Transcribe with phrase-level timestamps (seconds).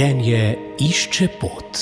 [0.00, 1.80] Življenje išče pot.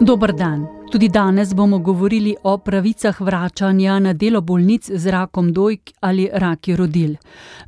[0.00, 0.68] Dober dan.
[0.92, 6.76] Tudi danes bomo govorili o pravicah vračanja na delo bolnic z rakom dojk ali raki
[6.76, 7.16] rodil.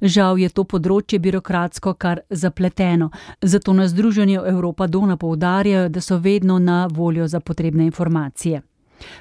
[0.01, 3.11] Žal je to področje birokratsko kar zapleteno,
[3.43, 8.63] zato na Združenju Evropa Dona poudarjajo, da so vedno na voljo za potrebne informacije.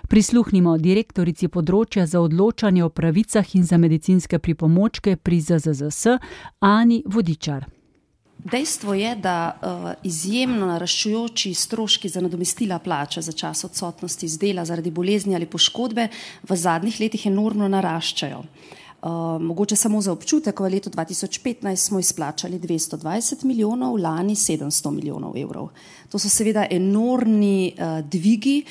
[0.08, 6.18] Prisluhnimo direktorici področja za odločanje o pravicah in za medicinske pripomočke pri ZZZS
[6.60, 7.68] Ani Vodičar.
[8.44, 14.66] Dejstvo je, da uh, izjemno naraščujoči stroški za nadomestila plače za čas odsotnosti z dela
[14.66, 16.08] zaradi bolezni ali poškodbe
[16.50, 18.42] v zadnjih letih enormno naraščajo.
[19.02, 25.38] Uh, mogoče samo za občutek, v letu 2015 smo izplačali 220 milijonov, lani 700 milijonov
[25.38, 25.70] evrov.
[26.10, 28.64] To so seveda enormni uh, dvigi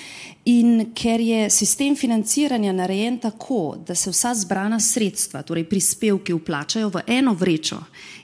[0.50, 6.88] in ker je sistem financiranja narejen tako, da se vsa zbrana sredstva, torej prispevki, vplačajo
[6.88, 7.78] v eno vrečo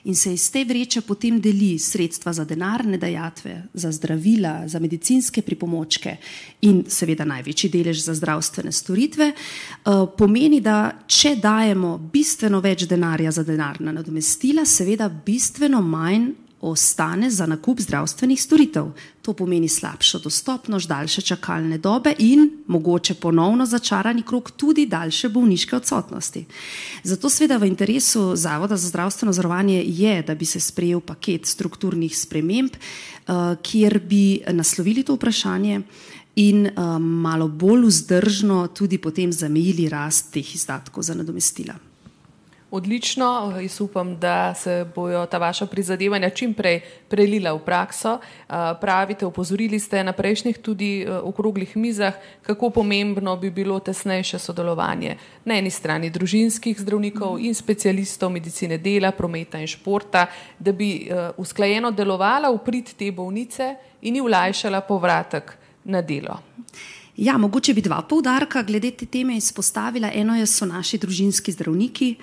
[0.07, 5.41] in se iz te vreče potem deli sredstva za denarne dajatve, za zdravila, za medicinske
[5.41, 6.15] pripomočke
[6.61, 13.31] in seveda največji delež za zdravstvene storitve, uh, pomeni, da če dajemo bistveno več denarja
[13.31, 18.85] za denarna nadomestila, seveda bistveno manj ostane za nakup zdravstvenih storitev.
[19.21, 25.75] To pomeni slabšo dostopnost, daljše čakalne dobe in mogoče ponovno začarani krok tudi daljše bolniške
[25.75, 26.45] odsotnosti.
[27.03, 32.17] Zato seveda v interesu Zavoda za zdravstveno zavarovanje je, da bi se sprejel paket strukturnih
[32.17, 35.81] sprememb, eh, kjer bi naslovili to vprašanje
[36.35, 41.86] in eh, malo bolj vzdržno tudi potem zamejili rast teh izdatkov za nadomestila.
[42.71, 48.17] Odlično, jaz upam, da se bojo ta vaša prizadevanja čim prej prelila v prakso.
[48.81, 55.15] Pravite, upozorili ste na prejšnjih tudi okroglih mizah, kako pomembno bi bilo tesnejše sodelovanje
[55.45, 60.25] na eni strani družinskih zdravnikov in specialistov medicine dela, prometa in športa,
[60.59, 65.55] da bi usklajeno delovala v prid te bolnice in ji ulajšala povratek
[65.85, 66.35] na delo.
[67.17, 70.11] Ja, mogoče bi dva poudarka glede te teme izpostavila.
[70.13, 72.15] Eno je, so naši družinski zdravniki,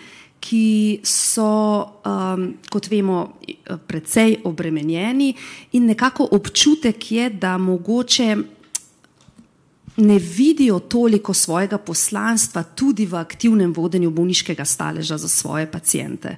[0.44, 3.38] ki so, um, kot vemo,
[3.86, 5.30] precej obremenjeni
[5.72, 8.36] in nekako občutek je, da mogoče
[9.96, 16.36] ne vidijo toliko svojega poslanstva tudi v aktivnem vodenju bolniškega staleža za svoje pacijente.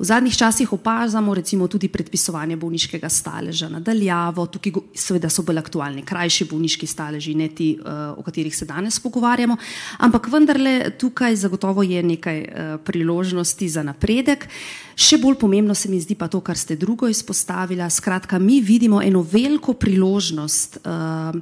[0.00, 6.00] V zadnjih časih opazamo recimo tudi predpisovanje bolniškega staleža nadaljavo, tukaj seveda so bolj aktualni
[6.08, 9.58] krajši bolniški staleži, ne ti, uh, o katerih se danes pogovarjamo,
[9.98, 14.48] ampak vendarle tukaj zagotovo je nekaj uh, priložnosti za napredek.
[14.96, 17.90] Še bolj pomembno se mi zdi pa to, kar ste drugo izpostavila.
[17.90, 21.36] Skratka, mi vidimo eno veliko priložnost uh,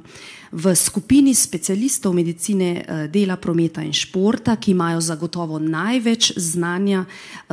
[0.51, 7.03] v skupini specialistov medicine dela, prometa in športa, ki imajo zagotovo največ znanja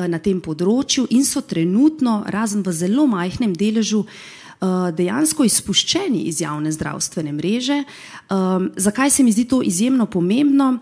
[0.09, 6.27] na tem področju področju in so trenutno, razen v zelo majhnem deležu, eh, dejansko izpuščeni
[6.29, 7.85] iz javne zdravstvene mreže.
[8.31, 10.81] Um, zakaj se mi zdi to izjemno pomembno?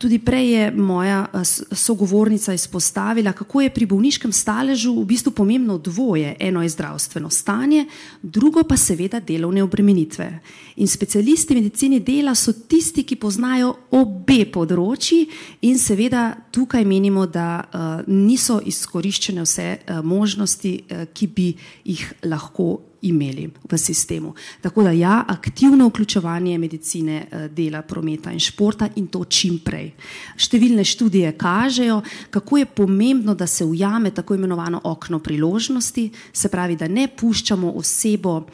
[0.00, 1.44] Tudi prej je moja eh,
[1.76, 6.36] sogovornica izpostavila, kako je pri bolniškem staležu v bistvu pomembno dvoje.
[6.40, 7.84] Eno je zdravstveno stanje,
[8.22, 10.40] drugo pa seveda delovne obremenitve.
[10.76, 15.26] In specialisti medicine dela so tisti, ki poznajo obe področji
[15.68, 21.52] in seveda tukaj menimo, da uh, niso izkoriščene vse uh, možnosti, uh, ki bi
[21.84, 24.34] jih lahko imeli v sistemu.
[24.60, 29.92] Tako da ja, aktivno vključevanje medicine, eh, dela, prometa in športa in to čim prej.
[30.36, 36.76] Številne študije kažejo, kako je pomembno, da se ujame tako imenovano okno priložnosti, se pravi,
[36.76, 38.46] da ne puščamo osebo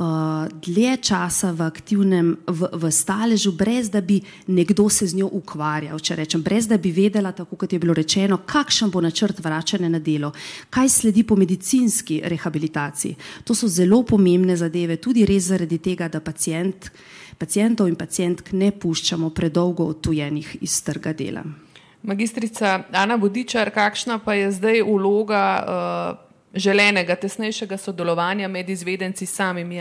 [0.00, 5.28] uh, dlje časa v aktivnem, v, v staležu, brez da bi nekdo se z njo
[5.40, 9.40] ukvarjal, če rečem, brez da bi vedela, tako kot je bilo rečeno, kakšen bo načrt
[9.42, 10.32] vračanja na delo,
[10.70, 13.44] kaj sledi po medicinski rehabilitaciji.
[13.44, 16.90] To so zelo pomembne zadeve, tudi res zaradi tega, da pacijent,
[17.38, 21.44] pacijentov in pacijentk ne puščamo predolgo odtujenih iz trga dela.
[22.02, 29.78] Magistrica Ana Bodičar, kakšna pa je zdaj vloga uh, želenega, tesnejšega sodelovanja med izvedenci samimi.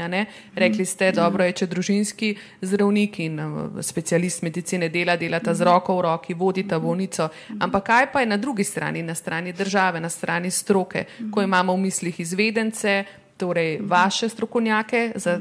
[0.56, 5.96] Rekli ste, dobro je, če družinski zdravnik in uh, specialist medicine dela, delata z roko
[5.98, 7.30] v roki, vodita bolnico.
[7.60, 11.74] Ampak kaj pa je na drugi strani, na strani države, na strani stroke, ko imamo
[11.74, 13.04] v mislih izvedence,
[13.40, 15.40] torej vaše strokovnjake za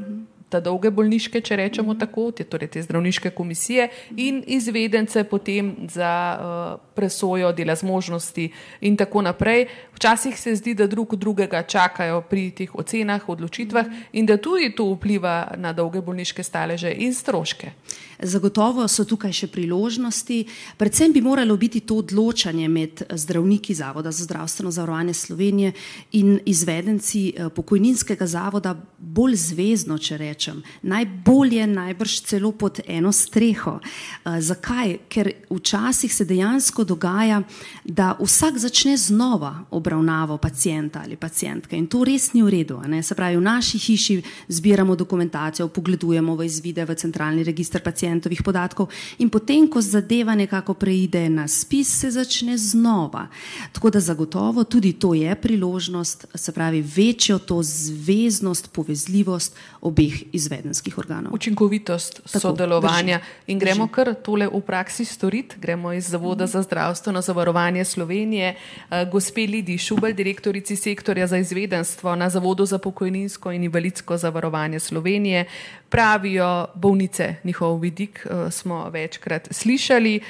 [0.48, 6.12] ta dolge bolniške, če rečemo tako, te, torej te zdravniške komisije in izvedence potem za
[6.38, 8.48] uh, presojo dela zmožnosti
[8.80, 9.66] in tako naprej.
[9.94, 14.88] Včasih se zdi, da drug drugega čakajo pri teh ocenah, odločitvah in da tudi to
[14.94, 17.72] vpliva na dolge bolniške staleže in stroške.
[18.18, 20.40] Zagotovo so tukaj še priložnosti.
[20.78, 25.72] Predvsem bi moralo biti to odločanje med zdravniki Zavoda za zdravstveno zavarovanje Slovenije
[26.18, 30.62] in izvedenci eh, pokojninskega zavoda bolj zvezno, če rečem.
[30.82, 33.80] Najbolje, najbrž celo pod eno streho.
[33.80, 34.98] Eh, zakaj?
[35.08, 37.42] Ker včasih se dejansko dogaja,
[37.84, 42.80] da vsak začne znova obravnavo pacijenta ali pacijentke in to res ni v redu.
[43.02, 48.42] Se pravi, v naši hiši zbiramo dokumentacijo, pogledujemo v izvide v centralni registr pacijentov pacijentovih
[48.42, 48.88] podatkov,
[49.18, 53.26] in potem, ko zadeva nekako preide na spis, se začne znova.
[53.72, 60.98] Tako da zagotovo tudi to je priložnost, se pravi, večjo to zveznost, povezljivost obeh izvedenskih
[60.98, 61.34] organov.
[61.34, 63.18] Učinkovitost Tako, sodelovanja.
[63.18, 63.94] Drži, in gremo drži.
[63.94, 65.56] kar tole v praksi storiti.
[65.58, 68.54] Gremo iz Zavoda za zdravstveno zavarovanje Slovenije,
[68.90, 74.80] eh, gospe Lidi Šubel, direktorici sektorja za izvedenstvo na Zavodu za pokojninsko in invalidsko zavarovanje
[74.80, 75.44] Slovenije.
[75.88, 80.20] Pravijo bolnice, njihov vidik uh, smo večkrat slišali.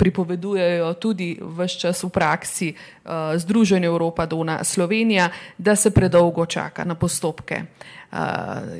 [0.00, 6.84] Pripovedujejo tudi vse čas v praksi uh, Združenje Evropa Dona Slovenija, da se predolgo čaka
[6.84, 8.18] na postopke uh,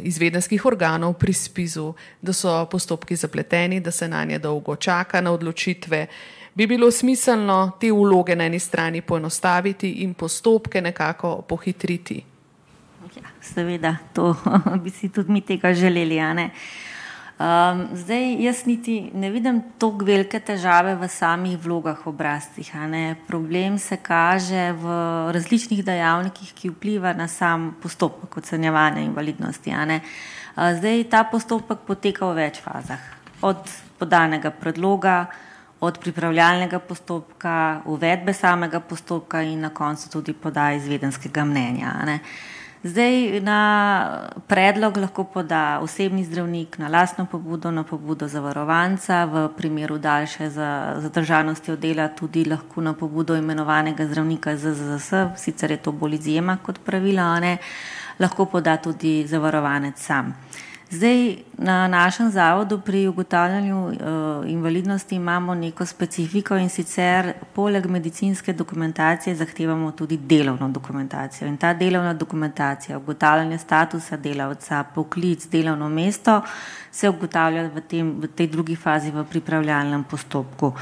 [0.03, 5.33] izvedenskih organov pri spizu, da so postopki zapleteni, da se na nje dolgo čaka na
[5.33, 6.07] odločitve.
[6.55, 12.25] Bi bilo smiselno te vloge na eni strani poenostaviti in postopke nekako pohitriti?
[13.17, 14.37] Ja, seveda, to
[14.85, 16.17] bi si tudi mi tega želeli.
[16.17, 16.51] Uh,
[17.41, 22.69] Um, zdaj, jaz niti ne vidim tako velike težave v samih vlogah obrazcih.
[23.27, 24.97] Problem se kaže v
[25.33, 29.73] različnih dejavnikih, ki vpliva na sam postopek ocenjevanja invalidnosti.
[30.53, 33.01] Zdaj, ta postopek poteka v več fazah.
[33.41, 33.65] Od
[33.97, 35.31] podanega predloga,
[35.81, 42.21] od pripravljalnega postopka, uvedbe samega postopka in na koncu tudi podaje izvedenskega mnenja.
[42.81, 43.61] Zdaj na
[44.49, 51.73] predlog lahko poda osebni zdravnik na lastno pobudo, na pobudo zavarovanca, v primeru daljše zadržanosti
[51.73, 57.41] odela tudi lahko na pobudo imenovanega zdravnika ZZS, sicer je to bolj izjema kot pravila,
[57.41, 57.59] ne,
[58.19, 60.33] lahko poda tudi zavarovanec sam.
[60.91, 63.95] Zdaj na našem zavodu pri ugotavljanju uh,
[64.51, 71.49] invalidnosti imamo neko specifiko in sicer poleg medicinske dokumentacije zahtevamo tudi delovno dokumentacijo.
[71.49, 76.43] In ta delovna dokumentacija, ugotavljanje statusa delavca, poklic, delovno mesto
[76.91, 80.73] se ugotavlja v, tem, v tej drugi fazi v pripravljalnem postopku.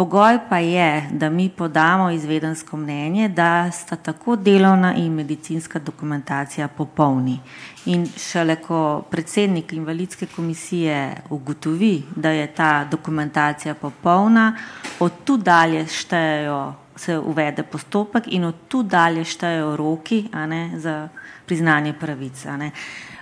[0.00, 6.68] Pogoj pa je, da mi podamo izvedensko mnenje, da sta tako delovna in medicinska dokumentacija
[6.68, 7.40] popolni.
[7.86, 14.56] In šele ko predsednik invalidske komisije ugotovi, da je ta dokumentacija popolna,
[15.00, 21.08] od tu dalje štejejo, se uvede postopek in od tu dalje štejejo roki ne, za
[21.46, 22.46] priznanje pravic.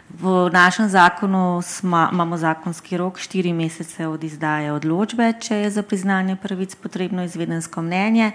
[0.09, 5.83] V našem zakonu smo, imamo zakonski rok štiri mesece od izdaje odločbe, če je za
[5.83, 8.33] priznanje pravic potrebno izvedensko mnenje.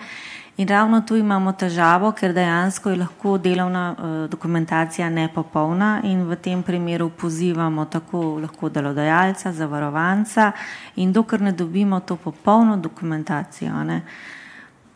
[0.57, 6.35] In ravno tu imamo težavo, ker dejansko je lahko delovna uh, dokumentacija nepopolna in v
[6.35, 10.51] tem primeru pozivamo tako lahko delodajalca, zavarovanca
[10.95, 14.01] in dokler ne dobimo to popolno dokumentacijo, ne,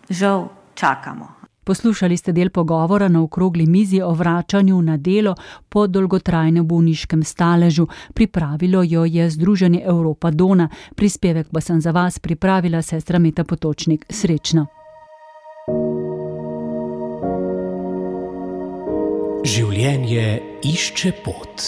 [0.09, 1.46] žal čakamo.
[1.67, 5.35] Poslušali ste del pogovora na okrogli mizi o vračanju na delo
[5.69, 7.87] po dolgotrajnem bolniškem staležu.
[8.13, 10.69] Pripravilo jo je Združenje Evropa Dona.
[10.95, 14.05] Prispevek pa sem za vas pripravila sestra Meta Potočnik.
[14.09, 14.67] Srečno!
[19.43, 21.67] Življenje išče pot.